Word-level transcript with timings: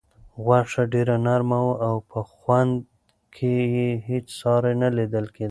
غوښه 0.43 0.83
ډېره 0.93 1.15
نرمه 1.25 1.59
وه 1.65 1.75
او 1.87 1.95
په 2.09 2.19
خوند 2.31 2.73
کې 3.35 3.53
یې 3.75 3.89
هیڅ 4.09 4.27
ساری 4.39 4.73
نه 4.81 4.89
لیدل 4.97 5.25
کېده. 5.33 5.39